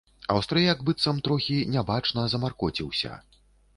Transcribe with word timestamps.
Аўстрыяк 0.35 0.79
быццам 0.87 1.21
трохі, 1.29 1.57
нябачна, 1.75 2.25
замаркоціўся. 2.33 3.13